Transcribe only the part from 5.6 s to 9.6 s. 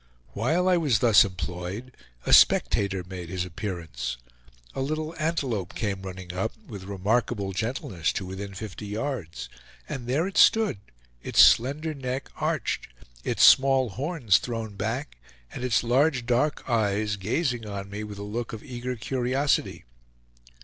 came running up with remarkable gentleness to within fifty yards;